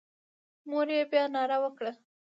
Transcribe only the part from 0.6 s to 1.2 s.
مور یې